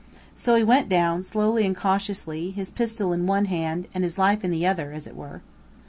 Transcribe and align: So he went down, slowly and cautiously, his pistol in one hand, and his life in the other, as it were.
So 0.35 0.55
he 0.55 0.63
went 0.63 0.89
down, 0.89 1.21
slowly 1.21 1.63
and 1.63 1.75
cautiously, 1.77 2.49
his 2.49 2.71
pistol 2.71 3.13
in 3.13 3.27
one 3.27 3.45
hand, 3.45 3.87
and 3.93 4.03
his 4.03 4.17
life 4.17 4.43
in 4.43 4.49
the 4.49 4.65
other, 4.65 4.91
as 4.93 5.05
it 5.05 5.15
were. 5.15 5.43